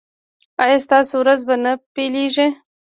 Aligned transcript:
ایا 0.63 0.77
ستاسو 0.85 1.13
ورځ 1.21 1.39
به 1.47 1.55
نه 1.63 1.71
پیلیږي؟ 1.95 2.47